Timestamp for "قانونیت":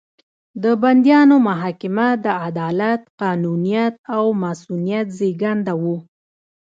3.21-3.93